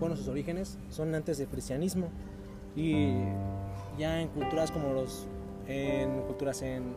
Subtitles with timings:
[0.00, 2.08] Bueno, sus orígenes son antes del cristianismo
[2.74, 3.12] y
[3.98, 5.28] ya en culturas como los
[5.68, 6.96] en culturas en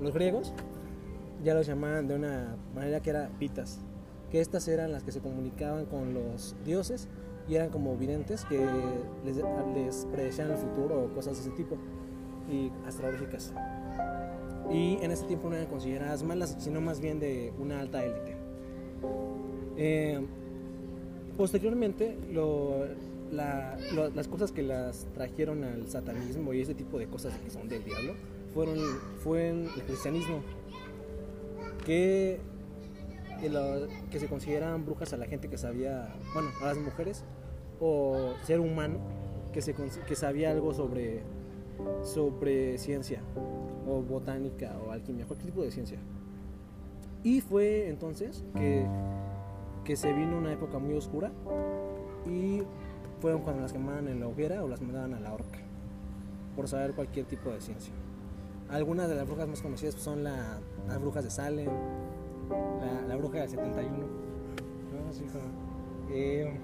[0.00, 0.54] los griegos
[1.44, 3.80] ya los llamaban de una manera que era pitas,
[4.30, 7.08] que estas eran las que se comunicaban con los dioses
[7.48, 8.66] y eran como videntes que
[9.24, 11.76] les, les predecían el futuro o cosas de ese tipo
[12.50, 13.52] y astrológicas.
[14.70, 18.36] Y en ese tiempo no eran consideradas malas, sino más bien de una alta élite.
[19.76, 20.20] Eh,
[21.36, 22.84] posteriormente, lo,
[23.30, 27.50] la- lo- las cosas que las trajeron al satanismo y ese tipo de cosas que
[27.50, 28.14] son del diablo
[28.54, 28.78] fueron
[29.22, 30.40] fue el cristianismo
[31.84, 32.40] que
[34.10, 37.22] que, se consideraban brujas a la gente que sabía bueno a las mujeres
[37.80, 38.98] o ser humano
[39.52, 41.20] que se que sabía algo sobre
[42.02, 43.20] sobre ciencia
[43.88, 45.98] o botánica o alquimia cualquier tipo de ciencia
[47.22, 48.86] y fue entonces que
[49.84, 51.30] que se vino una época muy oscura
[52.28, 52.62] y
[53.20, 55.58] fueron cuando las quemaban en la hoguera o las mandaban a la horca
[56.56, 57.92] por saber cualquier tipo de ciencia.
[58.68, 61.68] Algunas de las brujas más conocidas pues, son la- las brujas de Salem,
[62.50, 63.96] la, la bruja del 71.
[63.98, 65.12] ¿no?
[65.12, 66.58] Sí, como- eh,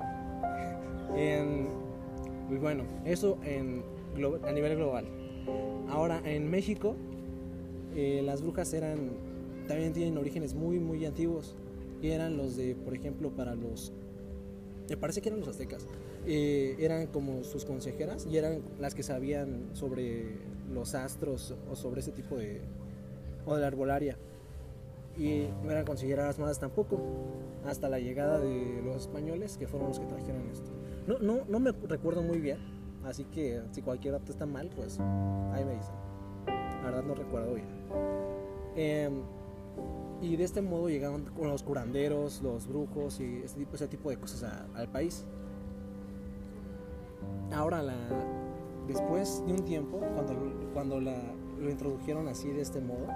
[1.14, 1.69] en-
[2.51, 3.83] y bueno, eso en,
[4.14, 5.06] a nivel global.
[5.88, 6.96] Ahora en México
[7.94, 9.10] eh, las brujas eran
[9.68, 11.55] también tienen orígenes muy muy antiguos
[12.00, 13.92] y eran los de por ejemplo para los
[14.88, 15.86] me parece que eran los aztecas
[16.27, 20.36] eh, eran como sus consejeras y eran las que sabían sobre
[20.72, 22.60] los astros o sobre ese tipo de
[23.44, 24.16] o de la arbolaria
[25.16, 26.98] y no eran consideradas malas tampoco
[27.66, 30.70] hasta la llegada de los españoles que fueron los que trajeron esto
[31.06, 32.58] no, no, no me recuerdo muy bien
[33.05, 34.98] así que si cualquier dato está mal pues
[35.53, 35.95] ahí me dicen.
[36.47, 37.69] La verdad no recuerdo bien.
[38.75, 39.22] Em,
[40.20, 44.17] y de este modo llegaron los curanderos, los brujos y ese tipo, ese tipo de
[44.17, 45.25] cosas al país.
[47.52, 47.83] Ahora,
[48.86, 50.01] después de un tiempo,
[50.73, 51.17] cuando, la,
[51.58, 53.07] lo introdujeron así de este modo,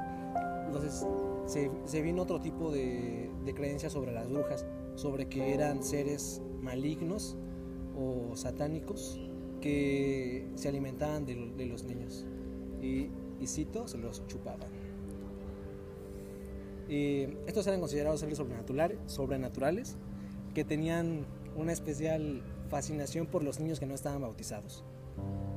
[0.67, 1.07] entonces
[1.47, 6.43] se, se vino otro tipo de, de creencias sobre las brujas, sobre que eran seres
[6.61, 7.37] malignos
[7.97, 9.19] o satánicos
[9.61, 12.27] que se alimentaban de, de los niños.
[12.81, 14.69] Y, y cito, se los chupaban.
[16.89, 19.97] Y estos eran considerados seres sobrenaturales, sobrenaturales
[20.55, 24.85] que tenían una especial fascinación por los niños que no estaban bautizados.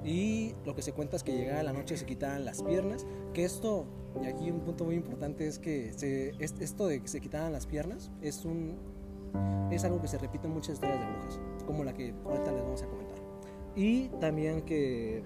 [0.04, 3.44] Y lo que se cuenta es que llegaba la noche se quitaban las piernas, que
[3.46, 3.86] esto,
[4.24, 7.52] y aquí un punto muy importante es que se- es- esto de que se quitaban
[7.52, 8.78] las piernas es, un,
[9.72, 12.64] es algo que se repite en muchas historias de brujas, como la que ahorita les
[12.64, 13.20] vamos a comentar.
[13.76, 15.24] Y también que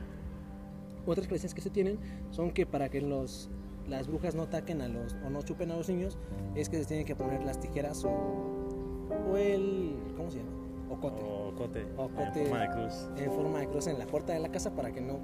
[1.06, 2.00] otras creencias que se tienen
[2.32, 3.50] son que para que los,
[3.88, 6.18] las brujas no ataquen a los o no chupen a los niños
[6.56, 10.52] es que se tienen que poner las tijeras o, o el ¿cómo se llama?
[10.90, 11.86] ocote O cote.
[11.98, 12.42] Ocote.
[12.42, 13.10] En forma de cruz.
[13.18, 15.20] en forma de cruz en la puerta de la casa para que no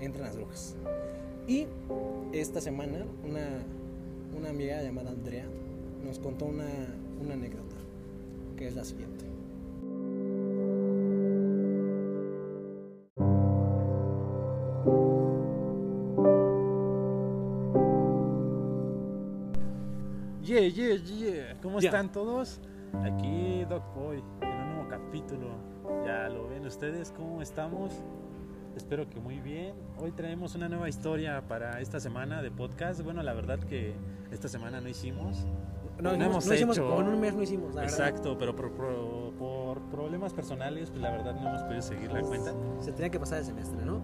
[0.00, 0.76] entren las brujas.
[1.46, 1.66] Y
[2.32, 3.64] esta semana una,
[4.36, 5.46] una amiga llamada Andrea
[6.04, 6.68] nos contó una,
[7.20, 7.76] una anécdota
[8.56, 9.27] que es la siguiente.
[20.42, 21.54] Yeah, yeah, yeah.
[21.62, 21.90] ¿Cómo Yeah.
[21.90, 22.60] están todos?
[23.02, 25.48] Aquí Doc Boy en un nuevo capítulo.
[26.06, 27.92] Ya lo ven ustedes cómo estamos.
[28.76, 29.74] Espero que muy bien.
[29.98, 33.02] Hoy traemos una nueva historia para esta semana de podcast.
[33.02, 33.94] Bueno, la verdad que
[34.30, 35.44] esta semana no hicimos.
[36.00, 37.00] No, No hicimos- hemos no hicimos- hecho.
[37.00, 37.98] en un mes no hicimos, la verdad.
[37.98, 42.22] Exacto, pero por, por- por problemas personales, pues la verdad no hemos podido seguir la
[42.22, 42.52] cuenta.
[42.78, 44.00] Se tenía que pasar el semestre, ¿no?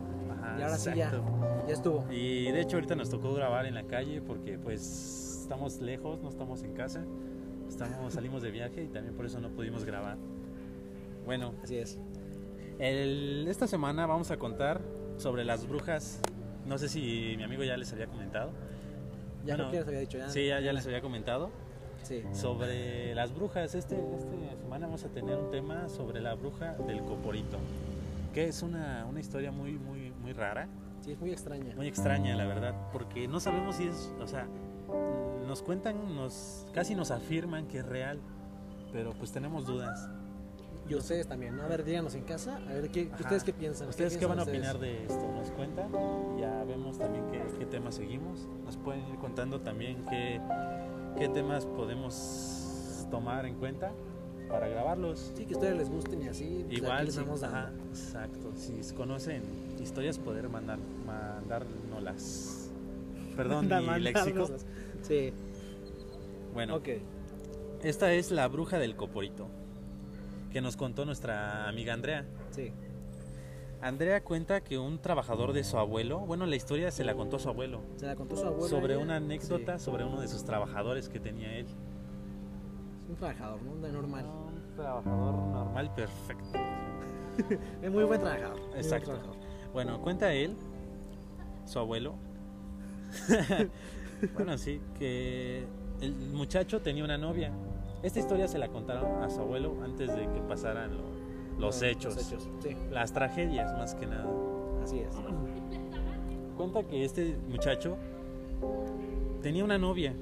[0.59, 1.25] Y ahora sí ya, exacto.
[1.67, 2.05] ya estuvo.
[2.11, 6.29] Y de hecho ahorita nos tocó grabar en la calle porque pues estamos lejos, no
[6.29, 7.05] estamos en casa.
[7.69, 10.17] Estamos, salimos de viaje y también por eso no pudimos grabar.
[11.25, 11.99] Bueno, Así es.
[12.79, 14.81] el- esta semana vamos a contar
[15.17, 16.21] sobre las brujas.
[16.67, 18.51] No sé si mi amigo ya les había comentado.
[19.45, 20.29] Ya no que les había dicho ya.
[20.31, 21.51] Sí, ya, ya les había comentado.
[22.03, 22.23] Sí.
[22.33, 23.75] Sobre las brujas.
[23.75, 27.59] Este, esta semana vamos a tener un tema sobre la bruja del Coporito.
[28.33, 30.67] Que es una, una historia muy, muy, muy rara.
[31.03, 31.77] Sí, es muy extraña.
[31.77, 34.49] muy extraña, la verdad, porque no sabemos si es, o sea,
[35.47, 38.19] nos cuentan, nos casi nos afirman que es real,
[38.91, 40.09] pero pues tenemos dudas.
[40.89, 41.63] Y ustedes también, ¿no?
[41.63, 43.23] A ver, díganos en casa, a ver, ¿qué, Ajá.
[43.23, 43.89] ¿ustedes qué piensan?
[43.89, 44.69] ¿Ustedes qué piensan van a ustedes?
[44.75, 45.33] opinar de esto?
[45.33, 45.91] Nos cuentan,
[46.39, 50.41] ya vemos también qué, qué temas seguimos, nos pueden ir contando también qué,
[51.19, 53.93] qué temas podemos tomar en cuenta
[54.49, 55.33] para grabarlos.
[55.35, 56.65] Sí, que a ustedes les gusten y así.
[56.67, 58.53] pues, Igual, les sí, ajá, exacto.
[58.57, 59.43] Si conocen
[59.85, 62.71] historias, poder mandar, mandárnoslas.
[63.37, 64.47] Perdón, mi léxico.
[65.03, 65.33] Sí.
[66.53, 66.81] Bueno,
[67.83, 69.49] esta es la bruja del coporito
[70.53, 72.25] que nos contó nuestra amiga Andrea.
[72.51, 72.73] Sí.
[73.83, 77.49] Andrea cuenta que un trabajador de su abuelo, bueno, la historia se la contó su
[77.51, 78.69] abuelo, Se la contó su abuela.
[78.69, 79.85] sobre una anécdota Sí.
[79.85, 81.67] sobre uno de sus trabajadores que tenía él.
[81.67, 83.77] Es un trabajador, ¿no?
[83.87, 84.25] De normal.
[84.25, 86.59] Un trabajador normal perfecto.
[87.83, 88.61] Es muy buen trabajador.
[88.69, 89.07] buen Exacto.
[89.11, 89.37] trabajador.
[89.75, 90.55] Bueno, cuenta él,
[91.67, 92.15] su abuelo.
[94.35, 95.65] bueno, sí, que
[96.01, 97.51] el muchacho tenía una novia.
[98.03, 101.15] Esta historia se la contaron a su abuelo antes de que pasaran lo-
[101.59, 102.49] los, hechos, Los hechos.
[102.63, 104.27] Sí, las tragedias más que nada.
[104.83, 105.09] así es.
[106.57, 107.97] Cuenta que este muchacho
[109.43, 110.15] tenía una novia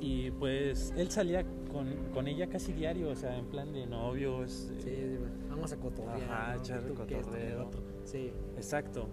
[0.00, 4.70] y pues él salía con, con ella casi diario, o sea, en plan de novios.
[4.82, 5.18] Sí, eh,
[5.48, 6.30] vamos a cotorrear.
[6.30, 6.60] Ajá, ¿no?
[6.60, 7.70] echar cotorreo.
[8.04, 8.32] Sí.
[8.56, 9.08] Exacto.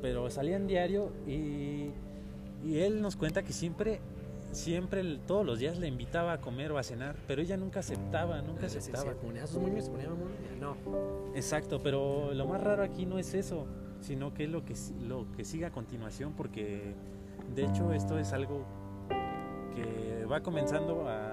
[0.00, 1.90] Pero salían diario y,
[2.64, 4.00] y él nos cuenta que siempre,
[4.50, 8.42] siempre, todos los días le invitaba a comer o a cenar, pero ella nunca aceptaba,
[8.42, 9.14] nunca Sí, sí, aceptaba.
[9.14, 9.44] Ponía
[10.08, 10.32] mamón.
[10.60, 10.76] No.
[11.34, 13.66] Exacto, pero lo más raro aquí no es eso,
[14.00, 14.74] sino que es lo que,
[15.06, 16.94] lo que sigue a continuación, porque
[17.54, 18.64] de hecho esto es algo
[19.74, 21.31] que va comenzando a...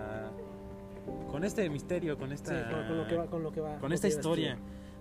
[1.30, 3.26] con este misterio, con esta, Sí, con, con lo que va.
[3.28, 4.56] Con, lo que va, con esta historia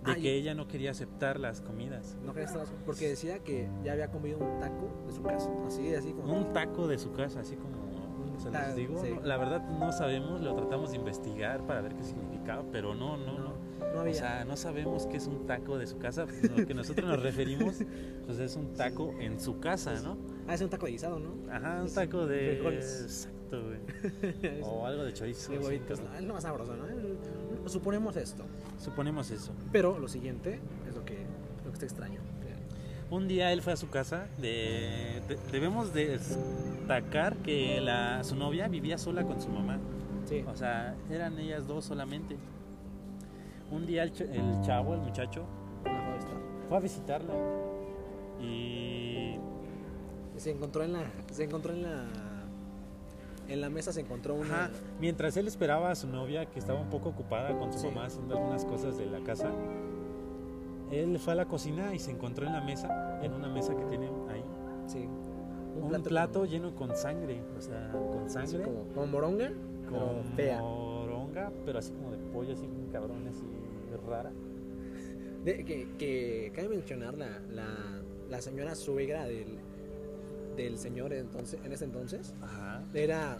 [0.05, 2.17] de Ah, que y- ella no quería aceptar las comidas.
[2.23, 5.49] No quería estar porque decía que ya había comido un taco de su casa.
[5.67, 6.33] Así, así como.
[6.33, 7.77] Un taco de su casa, así como
[8.39, 9.03] se los digo.
[9.03, 9.11] sí.
[9.13, 13.17] no, la verdad no sabemos, lo tratamos de investigar para ver qué significaba, pero no,
[13.17, 13.53] no, no.
[13.93, 14.11] No, había.
[14.13, 16.25] O sea, no sabemos qué es un taco de su casa.
[16.55, 17.81] Lo que nosotros nos referimos,
[18.25, 20.17] pues es un taco en su casa, ¿no?
[20.47, 21.33] ah, es un taco de guisado, ¿no?
[21.51, 22.51] Ajá, un Sí, taco de.
[22.53, 23.29] frijoles.
[23.51, 24.61] Güey.
[24.63, 25.51] O algo de chorizo.
[25.51, 25.99] de huevitos.
[26.01, 27.69] No, es lo más sabroso, ¿no?
[27.69, 28.43] Suponemos esto.
[28.79, 29.51] Suponemos eso.
[29.71, 31.17] Pero lo siguiente es lo que,
[31.65, 32.19] lo que está extraño.
[33.11, 34.27] Un día él fue a su casa.
[34.37, 39.79] De, de- debemos destacar que la, su novia vivía sola con su mamá.
[40.25, 40.43] Sí.
[40.47, 42.37] O sea, eran ellas dos solamente.
[43.71, 45.43] Un día el, el chavo, el muchacho,
[46.67, 47.33] fue a visitarla.
[48.41, 49.35] Y
[50.37, 51.11] Se encontró en la.
[51.31, 52.05] Se encontró en la.
[53.49, 54.65] En la mesa se encontró una.
[54.65, 54.69] Ajá,
[54.99, 57.87] mientras él esperaba a su novia, que estaba un poco ocupada con su Sí.
[57.87, 59.49] mamá haciendo algunas cosas de la casa,
[60.91, 63.83] él fue a la cocina y se encontró en la mesa, en una mesa que
[63.85, 64.43] tiene ahí,
[64.87, 65.07] Sí.
[65.81, 69.51] un plato, lleno con sangre, o sea, con sangre, como, como moronga,
[69.89, 70.61] con fea.
[70.61, 73.43] moronga, pero así como de pollo, así bien cabrón, así
[74.07, 74.31] rara.
[75.43, 79.58] De- que, que cabe mencionar la, la, la señora suegra del,
[80.55, 82.33] del señor entonces, en ese entonces.
[82.41, 82.81] Ajá.
[82.93, 83.37] Era.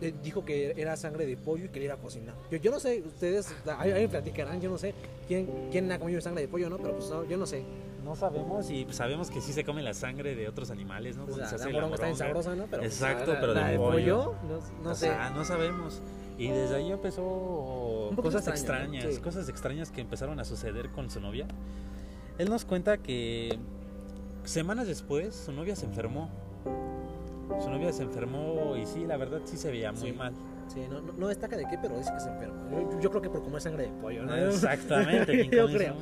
[0.00, 2.34] eh, Dijo que era sangre de pollo y que le iba a cocinar.
[2.50, 4.94] Yo, yo no sé, ustedes ahí, ahí platicarán, yo no sé
[5.26, 6.76] quién, quién ha comido sangre de pollo, ¿no?
[6.78, 7.64] Pero pues no, yo no sé.
[8.04, 11.26] No sabemos y sabemos que sí se come la sangre de otros animales, ¿no?
[11.26, 12.42] Sea, se la hace moronga está bien moronga.
[12.42, 12.66] sabrosa, ¿no?
[12.70, 14.34] Pero, pues, Exacto, la- pero de pollo.
[14.48, 15.06] no, no o sé.
[15.06, 16.00] sea, no sabemos.
[16.38, 18.94] Y desde ahí empezó cosas extraño, ¿no?
[18.94, 19.20] extrañas, Sí.
[19.20, 21.46] cosas extrañas que empezaron a suceder con su novia.
[22.38, 23.58] Él nos cuenta que
[24.44, 26.30] semanas después su novia se enfermó.
[27.60, 30.12] Su novia se enfermó y sí, la verdad sí se veía muy Sí.
[30.12, 30.32] mal.
[30.68, 32.68] Sí, no, no, no destaca de qué, pero dice que se enferma.
[32.70, 34.36] Yo, yo creo que por comer sangre de pollo, ¿no?
[34.36, 35.32] Exactamente.
[35.48, 35.94] ¿quién Yo creo.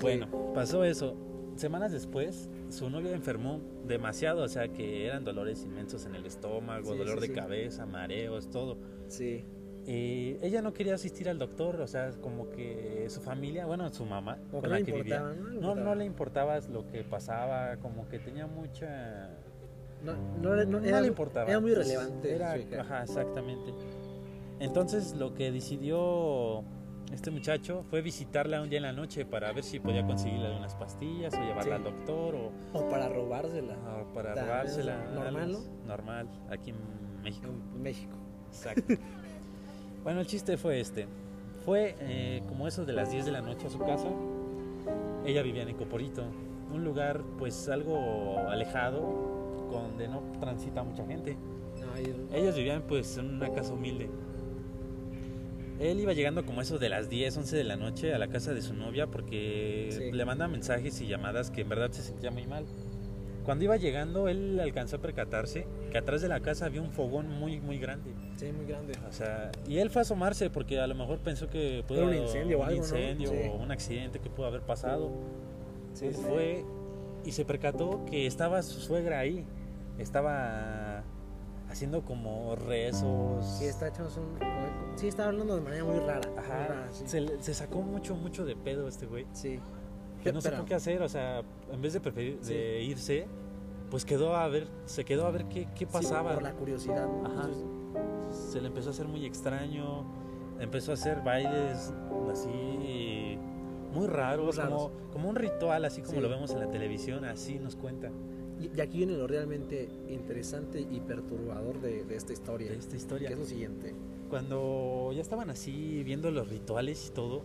[0.00, 1.16] Bueno, pasó eso.
[1.56, 6.92] Semanas después, su novia enfermó demasiado, o sea que eran dolores inmensos en el estómago,
[6.92, 8.78] Sí, dolor sí, de cabeza, mareos, todo.
[9.08, 9.44] Sí.
[9.86, 14.04] Y ella no quería asistir al doctor, o sea, como que su familia, bueno, su
[14.06, 15.20] mamá, Como con la no que le vivía,
[15.60, 19.30] no no le importaba lo que pasaba, como que tenía mucha...
[20.04, 21.48] No, no, le- no- No, era, le importaba.
[21.48, 22.34] Era muy relevante.
[22.34, 23.72] Era, ajá, exactamente.
[24.58, 26.62] Entonces lo que decidió
[27.12, 30.74] este muchacho fue visitarla un día en la noche para ver si podía conseguirle algunas
[30.76, 31.70] pastillas o llevarla Sí.
[31.72, 33.74] al doctor o, O para robársela.
[34.00, 34.96] o para También, robársela.
[35.14, 36.76] normal, algo Normal, aquí en
[37.22, 37.48] México.
[37.74, 38.12] En México.
[38.48, 38.82] Exacto.
[40.04, 41.06] bueno, el chiste fue este.
[41.64, 44.08] Fue eh, como eso de las 10 de la noche a su casa.
[45.26, 46.22] Ella vivía en Ecoporito,
[46.72, 49.39] un lugar pues algo alejado,
[49.78, 51.36] donde no transita mucha gente.
[51.80, 54.08] No, Ellos vivían pues en una casa humilde.
[55.78, 58.52] Él iba llegando como eso de las 10, 11 de la noche a la casa
[58.52, 60.12] de su novia porque Sí.
[60.12, 62.66] le mandan mensajes y llamadas que en verdad se sentía muy mal.
[63.46, 67.28] Cuando iba llegando, él alcanzó a percatarse que atrás de la casa había un fogón
[67.30, 68.12] muy, muy grande.
[68.36, 68.92] sí, muy grande.
[69.08, 72.08] O sea, y él fue a asomarse porque a lo mejor pensó que pudo Era
[72.08, 72.86] un incendio o un algo, ¿no?
[72.86, 73.36] incendio Sí.
[73.50, 75.10] o un accidente que pudo haber pasado.
[75.94, 76.10] Sí.
[76.10, 76.62] fue
[77.24, 79.44] y se percató que estaba su suegra ahí.
[79.98, 81.02] Estaba
[81.68, 83.44] haciendo como rezos.
[83.58, 84.38] Sí, está hecho un.
[84.96, 86.28] Sí, está hablando de manera muy rara.
[86.28, 86.66] muy Ajá.
[86.66, 87.04] rara, sí.
[87.06, 89.26] se, se sacó mucho, mucho de pedo este güey.
[89.32, 89.58] Sí.
[90.22, 91.02] Que no supo qué hacer.
[91.02, 92.54] O sea, en vez de preferir Sí.
[92.54, 93.26] de irse,
[93.90, 96.34] pues quedó a ver, se quedó a ver qué, qué sí, pasaba.
[96.34, 97.06] por la curiosidad.
[97.06, 97.26] ¿no?
[97.26, 97.48] Ajá.
[97.48, 100.04] Entonces, se le empezó a hacer muy extraño,
[100.58, 101.92] empezó a hacer bailes
[102.32, 103.38] así
[103.92, 104.82] muy raros, Muy raros.
[104.90, 106.20] Como, como un ritual, así como Sí.
[106.20, 108.10] lo vemos en la televisión, así nos cuenta
[108.60, 112.70] Y, y aquí viene lo realmente interesante y perturbador de, de esta historia.
[112.70, 113.30] de esta Que historia.
[113.30, 113.94] es lo siguiente.
[114.28, 117.42] Cuando ya estaban así viendo los rituales y todo,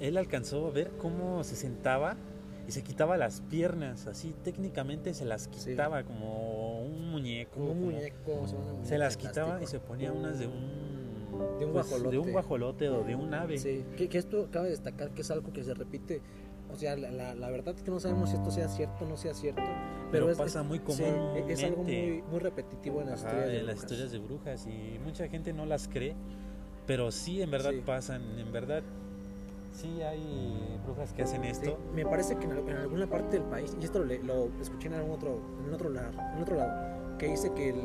[0.00, 2.16] él alcanzó a ver cómo se sentaba
[2.68, 5.70] y se quitaba las piernas, así técnicamente se las Sí.
[5.70, 7.54] quitaba como un muñeco.
[7.54, 10.38] Como un como- muñeco, o sea, una Se muñeca las quitaba y se ponía unas
[10.38, 12.10] de un De un pues, guajolote.
[12.10, 13.58] de un guajolote o de un ave.
[13.58, 16.20] Sí, que, que esto cabe destacar que es algo que se repite.
[16.70, 19.08] O sea, la, la, la verdad es que no sabemos si esto sea cierto o
[19.08, 19.62] no sea cierto.
[20.10, 21.02] Pero, Pero es, pasa muy sí,
[21.48, 22.12] es algo comúnmente.
[22.12, 23.90] muy, muy repetitivo en las Ajá, historias de en las brujas.
[23.92, 26.14] historias de brujas y mucha gente no las cree,
[26.86, 27.82] pero sí en verdad Sí.
[27.84, 28.82] pasan, en verdad
[29.72, 31.78] sí hay brujas que hacen Sí, esto.
[31.94, 34.94] me parece que en, en alguna parte del país, y esto lo, lo escuché en
[34.94, 37.76] algún otro, en otro lado, en otro lado, que dice que el,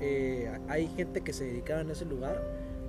[0.00, 2.40] eh, hay gente que se dedicaba en ese lugar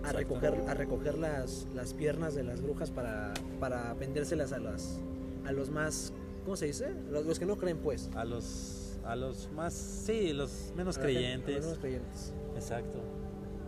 [0.04, 5.00] a recoger, a recoger las, las piernas de las brujas para, para vendérselas a las
[5.48, 6.12] a los más,
[6.46, 6.94] ¿cómo se dice?
[7.12, 8.10] Los, los que no creen pues.
[8.16, 11.56] A los a los más sí, los menos A la gente- a creyentes.
[11.58, 12.34] los menos creyentes.
[12.56, 13.00] Exacto.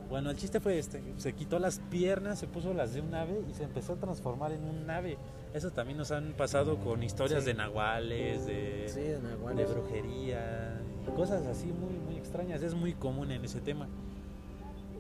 [0.10, 3.42] Bueno, el chiste fue este, se quitó las piernas, se puso las de un ave
[3.50, 5.18] y se empezó a transformar en un ave.
[5.54, 7.48] Eso también nos han pasado con historias Sí.
[7.48, 9.70] de nahuales, de, Sí, de de nahuales.
[9.70, 10.82] brujería,
[11.16, 12.62] cosas así muy, muy extrañas.
[12.64, 13.88] Es muy común en ese tema.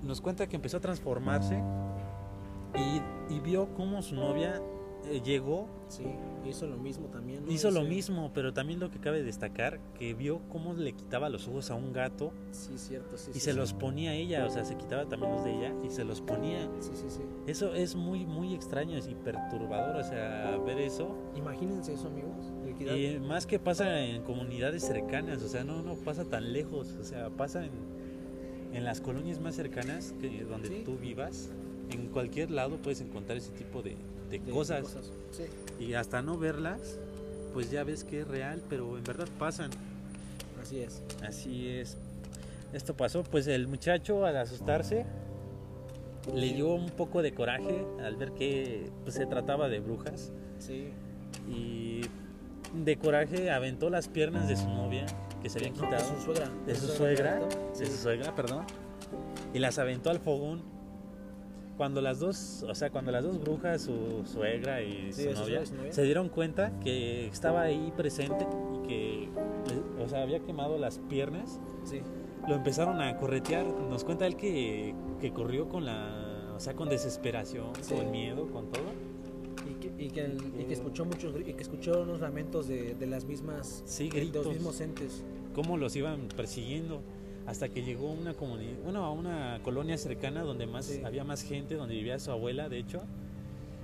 [0.03, 1.57] Nos cuenta que empezó a transformarse
[2.75, 4.61] y, y vio cómo su novia
[5.11, 6.03] eh, llegó, Sí,
[6.45, 7.45] hizo lo mismo también.
[7.45, 7.51] ¿no?
[7.51, 11.47] hizo lo mismo, pero también lo que cabe destacar, que vio cómo le quitaba los
[11.47, 13.31] ojos a un gato Sí, cierto, sí.
[13.31, 13.57] y sí, se sí.
[13.57, 16.21] los ponía a ella, o sea, se quitaba también los de ella y se los
[16.21, 16.69] ponía.
[16.79, 17.21] Sí, sí, sí.
[17.47, 21.15] Eso es muy, muy extraño y perturbador, o sea, ver eso.
[21.35, 22.51] Imagínense eso, amigos.
[22.79, 27.03] Y más que pasa en comunidades cercanas, o sea, no, no pasa tan lejos, o
[27.03, 27.71] sea, pasa en,
[28.73, 31.49] en las colonias más cercanas que donde tú vivas.
[31.89, 33.95] En cualquier lado puedes encontrar ese tipo de,
[34.29, 34.85] de de cosas.
[35.31, 35.43] Sí.
[35.83, 36.97] Y hasta no verlas,
[37.53, 39.71] pues ya ves que es real, pero en verdad pasan.
[40.61, 41.01] Así es.
[41.25, 41.97] Así es.
[42.73, 45.05] Esto pasó, pues el muchacho al asustarse
[46.35, 50.89] le dio un poco de coraje al ver que pues, se trataba de brujas Sí.
[51.49, 52.01] y
[52.83, 55.05] de coraje aventó las piernas de su novia
[55.41, 56.49] que se habían quitado de su suegra.
[56.65, 57.39] de su suegra,
[57.79, 58.65] de su suegra, perdón,
[59.53, 60.61] y las aventó al fogón.
[61.77, 65.61] Cuando las dos, o sea, cuando las dos brujas, su suegra y Sí, su, novia,
[65.61, 65.93] y su novia.
[65.93, 68.47] se dieron cuenta que estaba ahí presente
[68.83, 69.29] y que,
[69.97, 72.01] le- o sea, había quemado las piernas, Sí.
[72.47, 73.65] lo empezaron a corretear.
[73.67, 77.93] Nos cuenta él que, que corrió con la, o sea, con desesperación, Sí.
[77.93, 78.83] con miedo, con todo.
[79.69, 82.95] Y que, y que, el- y que escuchó muchos y que escuchó unos lamentos de,
[82.95, 84.45] de las mismas Sí, de gritos.
[84.45, 85.23] los mismos entes.
[85.53, 87.01] cómo los iban persiguiendo
[87.47, 91.01] hasta que llegó a una comunidad, bueno, a una colonia cercana donde más Sí.
[91.05, 93.01] había más gente, donde vivía su abuela, de hecho,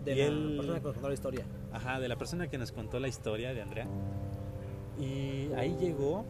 [0.05, 1.45] De Y la él- persona que nos contó la historia.
[1.71, 3.87] ajá, de la persona que nos contó la historia de Andrea.
[4.99, 6.25] Y ahí llegó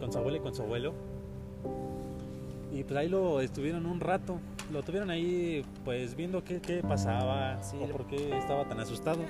[0.00, 0.94] con su abuela y con su abuelo.
[2.72, 4.38] Y pues ahí lo estuvieron un rato.
[4.72, 9.20] Lo tuvieron ahí pues viendo qué, qué pasaba Sí, o por qué estaba tan asustado.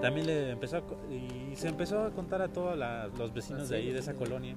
[0.00, 2.78] También le empezó a y se empezó a contar a todos
[3.18, 4.54] los vecinos Ah, de ahí, de esa colonia.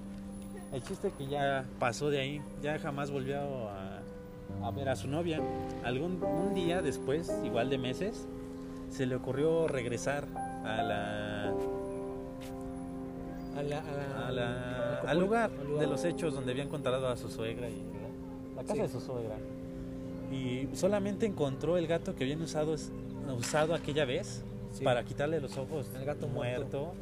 [0.74, 3.38] El chiste que ya pasó de ahí, ya jamás volvió
[3.70, 4.00] a,
[4.64, 5.42] a ver a su novia.
[5.84, 8.26] Algún un día después, igual de meses,
[8.90, 10.26] se le ocurrió regresar
[10.64, 11.54] a la,
[13.58, 16.64] A la, a la- a la- al al lugar al de los hechos donde había
[16.64, 17.82] encontrado a su suegra y
[18.56, 18.80] la, casa Sí.
[18.82, 19.36] de su suegra.
[20.32, 22.76] Y solamente encontró el gato que habían usado,
[23.38, 24.86] usado aquella vez Sí.
[24.86, 25.90] para quitarle los ojos.
[25.96, 26.94] El gato muerto.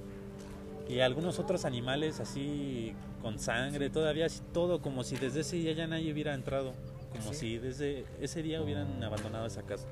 [0.89, 5.72] Y algunos otros animales así con sangre, todavía así todo como si desde ese día
[5.74, 6.74] ya nadie hubiera entrado.
[7.12, 7.39] Como Sí.
[7.39, 9.88] si desde ese día hubieran abandonado esa casa.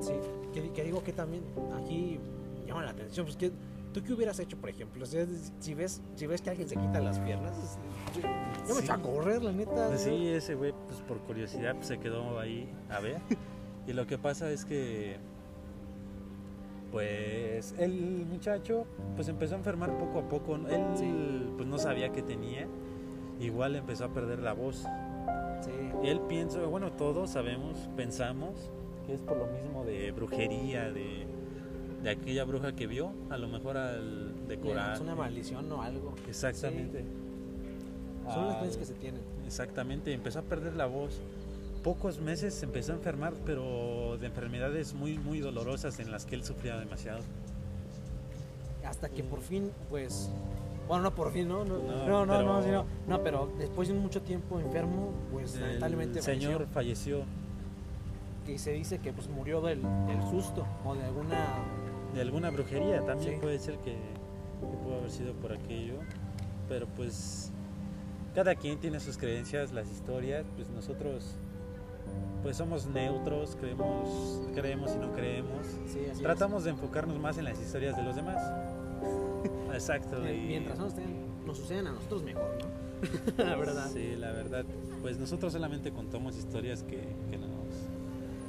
[0.00, 0.12] Sí,
[0.52, 1.42] que, que digo que también
[1.82, 2.18] aquí
[2.66, 3.26] llama la atención.
[3.26, 3.50] Pues que,
[3.92, 5.02] ¿Tú qué hubieras hecho, por ejemplo?
[5.02, 5.26] O sea,
[5.60, 7.78] si, ves, si ves que alguien se quita las piernas,
[8.14, 8.84] yo, yo me Sí.
[8.84, 9.88] echo a correr, la neta.
[9.88, 13.18] Pues sí, ese güey, pues por curiosidad, pues, se quedó ahí a ver.
[13.86, 15.18] y lo que pasa es que,
[16.92, 18.84] pues, el muchacho,
[19.16, 20.54] pues empezó a enfermar poco a poco.
[20.56, 21.10] Él, Sí.
[21.56, 22.68] pues no sabía qué tenía.
[23.40, 24.84] Igual empezó a perder la voz.
[25.62, 25.70] Sí.
[26.04, 28.70] Él piensa, bueno, todos sabemos, pensamos
[29.06, 31.26] que es por lo mismo de brujería, de,
[32.02, 34.94] de aquella bruja que vio, a lo mejor al decorar.
[34.94, 36.14] Es una maldición o algo.
[36.28, 37.04] Exactamente.
[38.32, 39.20] Son las creencias que se tienen.
[39.46, 41.20] Exactamente, empezó a perder la voz.
[41.82, 46.36] Pocos meses se empezó a enfermar, pero de enfermedades muy, muy dolorosas en las que
[46.36, 47.20] él sufría demasiado.
[48.86, 50.30] Hasta que por fin, pues,
[50.86, 51.64] Bueno, no por fin, ¿no?
[51.64, 52.84] No, No, no, no, pero- no, no.
[53.08, 57.18] No, pero después de mucho tiempo enfermo, pues lamentablemente el señor falleció.
[57.20, 57.24] falleció
[58.46, 61.38] Que se dice que pues murió del, del susto o de alguna...
[62.14, 63.40] de alguna brujería, también Sí.
[63.40, 65.94] puede ser que, que pudo haber sido por aquello,
[66.68, 67.50] pero pues
[68.34, 71.36] cada quien tiene sus creencias, las historias, pues nosotros
[72.42, 75.66] pues somos neutros, creemos, creemos y no creemos.
[75.86, 76.18] Sí, así es.
[76.20, 78.38] Tratamos de enfocarnos más en las historias de los demás.
[79.72, 80.18] Exacto.
[80.28, 82.72] Y- Mientras tengan- nos sucedan a nosotros mejor, ¿no?
[83.44, 83.90] la verdad.
[83.92, 84.64] Sí, la verdad.
[85.00, 87.00] Pues nosotros solamente contamos historias que,
[87.30, 87.50] que nos,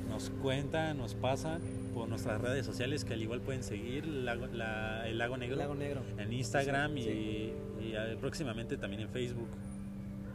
[0.09, 1.59] nos cuentan, nos pasan
[1.95, 5.59] por nuestras redes sociales que al igual pueden seguir Lago- la- el Lago Negro El
[5.59, 6.01] lago negro.
[6.17, 7.09] en Instagram y, Sí.
[7.81, 9.47] y, eh, próximamente también en Facebook.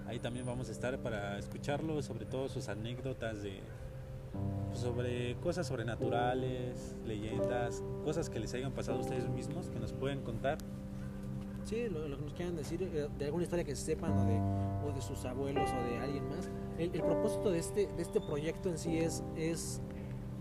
[0.08, 3.60] Ahí también vamos a estar para escucharlo, sobre todo sus anécdotas de
[4.68, 9.92] pues, sobre cosas sobrenaturales, leyendas, cosas que les hayan pasado a ustedes mismos que nos
[9.92, 10.58] pueden contar.
[11.64, 14.88] Sí, lo, lo que nos quieran decir, eh, de alguna historia que sepan o de,
[14.90, 16.48] o de sus abuelos o de alguien más.
[16.78, 19.82] El, el propósito de este, de este proyecto en sí es, es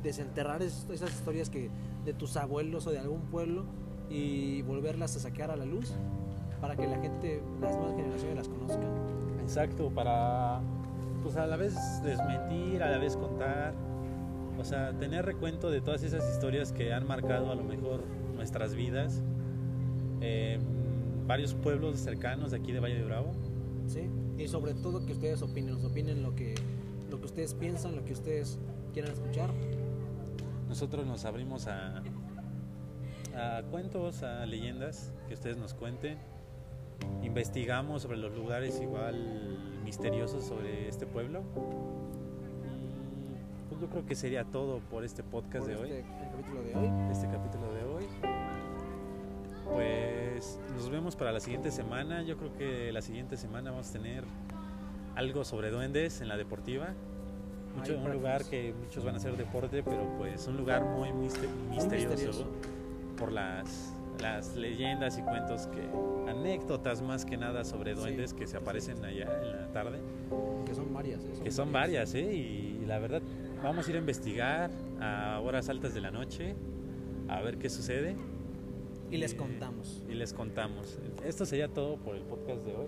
[0.02, 1.70] desenterrar es- esas historias que
[2.06, 3.66] de tus abuelos o de algún pueblo
[4.10, 5.92] y volverlas a sacar a la luz
[6.62, 9.17] para que la gente, las nuevas generaciones las conozcan.
[9.48, 10.60] Exacto, para
[11.24, 11.74] pues a la vez
[12.04, 13.74] desmentir, a la vez contar,
[14.60, 18.04] o sea, tener recuento de todas esas historias que han marcado a lo mejor
[18.36, 19.22] nuestras vidas.
[20.20, 20.60] Eh,
[21.26, 23.32] varios pueblos cercanos de aquí de Valle de Bravo.
[23.88, 24.10] ¿sí?
[24.38, 26.54] Y sobre todo que ustedes opinen, nos opinen lo que,
[27.10, 28.60] lo que ustedes piensan, lo que ustedes
[28.92, 29.50] quieran escuchar.
[30.68, 32.04] Nosotros nos abrimos a,
[33.34, 36.18] a cuentos, a leyendas que ustedes nos cuenten.
[37.38, 41.44] Investigamos sobre los lugares igual misteriosos sobre este pueblo.
[43.62, 45.92] Y pues yo creo que sería todo por este podcast por de hoy.
[45.92, 47.12] este, el capítulo de hoy.
[47.12, 48.06] este capítulo de hoy.
[49.72, 52.24] Pues nos vemos para la siguiente semana.
[52.24, 54.24] Yo creo que la siguiente semana vamos a tener
[55.16, 56.88] algo sobre duendes en la deportiva.
[57.78, 61.48] Mucho- un lugar que muchos van a hacer deporte, pero pues un lugar muy mister-
[61.70, 62.48] misterioso, misterioso.
[63.20, 65.82] por las, las leyendas y cuentos que
[66.30, 70.00] anécdotas más que nada sobre Sí, duendes que se sí, aparecen allá en la tarde
[70.66, 71.24] Que son varias.
[71.24, 71.32] ¿eh?
[71.44, 72.34] que son varias, ¿eh?
[72.34, 73.22] Y la verdad,
[73.64, 76.56] vamos a ir a investigar a horas altas de la noche,
[77.28, 78.16] a ver qué sucede.
[79.10, 80.04] Y les Eh, contamos.
[80.10, 81.00] Y les contamos.
[81.26, 82.88] Esto sería todo por el podcast de hoy.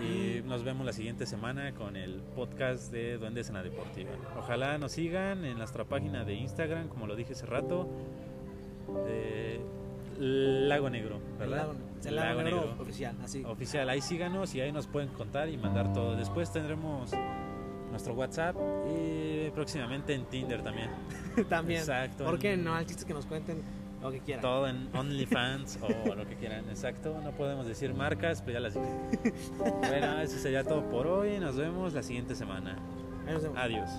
[0.00, 4.10] Y nos vemos la siguiente semana con el podcast de Duendes en la Deportiva.
[4.38, 7.88] Ojalá nos sigan en nuestra página de Instagram, como lo dije hace rato,
[9.06, 9.60] de
[10.18, 11.56] Lago Negro, El ¿verdad?
[11.56, 13.44] lago, el lago negro oficial, así.
[13.44, 13.88] oficial.
[13.88, 16.16] Ahí síganos y ahí nos pueden contar y mandar todo.
[16.16, 17.12] Después tendremos
[17.90, 18.56] nuestro WhatsApp
[18.94, 20.90] y próximamente en Tinder también.
[21.48, 21.80] También.
[21.80, 22.24] Exacto.
[22.24, 22.76] ¿Por qué no?
[22.78, 23.62] El chiste que nos cuenten
[24.02, 24.42] lo que quieran.
[24.42, 26.64] Todo en OnlyFans o lo que quieran.
[26.68, 27.20] Exacto.
[27.22, 29.32] No podemos decir marcas, pero ya las dije.
[29.58, 31.38] Bueno, eso sería todo por hoy.
[31.38, 32.76] Nos vemos la siguiente semana.
[33.56, 33.90] Adiós.